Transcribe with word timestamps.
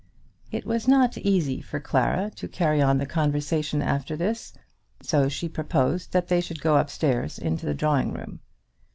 It 0.51 0.65
was 0.65 0.87
not 0.87 1.15
easy 1.19 1.61
for 1.61 1.79
Clara 1.79 2.31
to 2.31 2.47
carry 2.47 2.81
on 2.81 2.97
the 2.97 3.05
conversation 3.05 3.83
after 3.83 4.15
this, 4.17 4.51
so 4.99 5.29
she 5.29 5.47
proposed 5.47 6.11
that 6.11 6.27
they 6.27 6.41
should 6.41 6.59
go 6.59 6.75
up 6.77 6.89
stairs 6.89 7.37
into 7.37 7.67
the 7.67 7.75
drawing 7.75 8.11
room. 8.11 8.39